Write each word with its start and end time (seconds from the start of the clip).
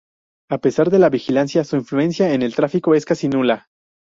A 0.49 0.57
pesar 0.57 0.89
de 0.89 0.97
la 0.97 1.09
vigilancia, 1.11 1.63
su 1.63 1.75
influencia 1.75 2.33
en 2.33 2.41
el 2.41 2.55
tráfico 2.55 2.95
es 2.95 3.05
casi 3.05 3.29
nula. 3.29 3.67